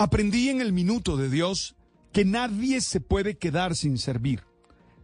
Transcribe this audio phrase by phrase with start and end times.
[0.00, 1.76] Aprendí en el minuto de Dios
[2.10, 4.44] que nadie se puede quedar sin servir,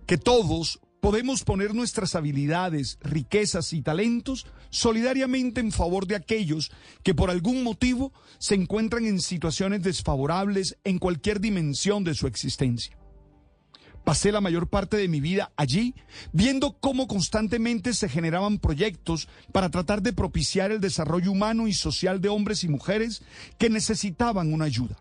[0.06, 6.72] que todos podemos poner nuestras habilidades, riquezas y talentos solidariamente en favor de aquellos
[7.02, 12.96] que por algún motivo se encuentran en situaciones desfavorables en cualquier dimensión de su existencia.
[14.06, 15.96] Pasé la mayor parte de mi vida allí
[16.32, 22.20] viendo cómo constantemente se generaban proyectos para tratar de propiciar el desarrollo humano y social
[22.20, 23.24] de hombres y mujeres
[23.58, 24.96] que necesitaban una ayuda.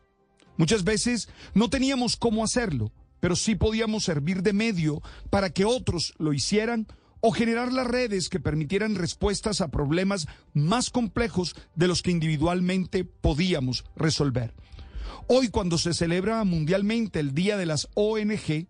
[0.58, 6.16] Muchas veces no teníamos cómo hacerlo, pero sí podíamos servir de medio para que otros
[6.18, 6.88] lo hicieran
[7.22, 13.04] o generar las redes que permitieran respuestas a problemas más complejos de los que individualmente
[13.06, 14.56] podíamos resolver.
[15.28, 18.68] Hoy cuando se celebra mundialmente el Día de las ONG,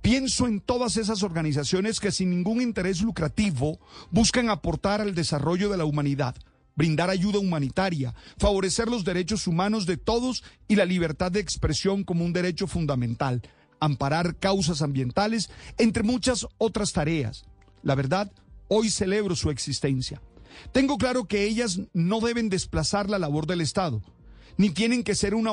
[0.00, 3.78] pienso en todas esas organizaciones que sin ningún interés lucrativo
[4.10, 6.34] buscan aportar al desarrollo de la humanidad
[6.74, 12.24] brindar ayuda humanitaria, favorecer los derechos humanos de todos y la libertad de expresión como
[12.24, 13.42] un derecho fundamental,
[13.80, 17.44] amparar causas ambientales, entre muchas otras tareas.
[17.82, 18.32] La verdad,
[18.68, 20.22] hoy celebro su existencia.
[20.72, 24.02] Tengo claro que ellas no deben desplazar la labor del Estado,
[24.56, 25.52] ni tienen que ser una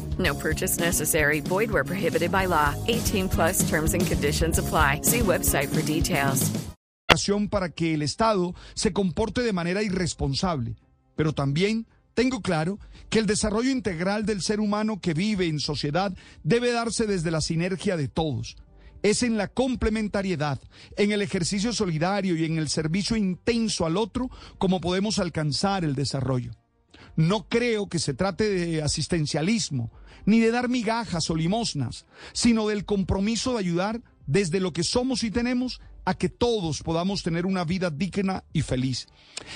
[0.21, 1.41] No purchase necessary.
[1.41, 2.75] Void where prohibited by law.
[2.87, 5.01] 18 plus terms and conditions apply.
[5.03, 6.51] See website for details.
[7.49, 10.77] para que el Estado se comporte de manera irresponsable,
[11.15, 16.13] pero también tengo claro que el desarrollo integral del ser humano que vive en sociedad
[16.43, 18.55] debe darse desde la sinergia de todos.
[19.03, 20.61] Es en la complementariedad,
[20.95, 25.95] en el ejercicio solidario y en el servicio intenso al otro como podemos alcanzar el
[25.95, 26.51] desarrollo.
[27.15, 29.91] No creo que se trate de asistencialismo,
[30.25, 35.23] ni de dar migajas o limosnas, sino del compromiso de ayudar desde lo que somos
[35.23, 39.07] y tenemos a que todos podamos tener una vida digna y feliz.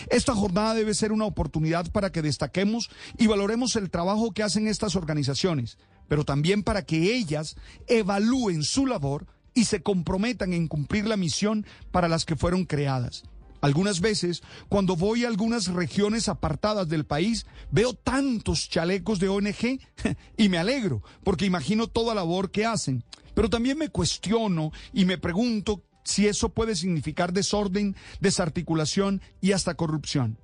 [0.09, 4.67] Esta jornada debe ser una oportunidad para que destaquemos y valoremos el trabajo que hacen
[4.67, 5.77] estas organizaciones,
[6.07, 7.55] pero también para que ellas
[7.87, 13.23] evalúen su labor y se comprometan en cumplir la misión para las que fueron creadas.
[13.66, 19.80] Algunas veces, cuando voy a algunas regiones apartadas del país, veo tantos chalecos de ONG
[20.38, 23.03] y me alegro, porque imagino toda la labor que hacen.
[23.34, 29.74] Pero también me cuestiono y me pregunto si eso puede significar desorden, desarticulación y hasta
[29.74, 30.38] corrupción.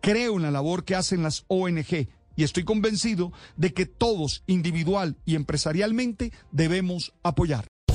[0.00, 5.18] Creo en la labor que hacen las ONG y estoy convencido de que todos, individual
[5.26, 7.71] y empresarialmente, debemos apoyar.